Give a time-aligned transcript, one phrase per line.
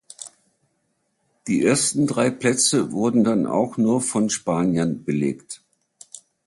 [1.45, 5.61] Die ersten drei Plätze wurden dann auch nur von Spaniern belegt.